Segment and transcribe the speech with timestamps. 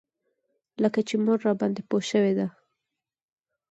[0.83, 2.47] لکه چې مور راباندې پوه شوې ده.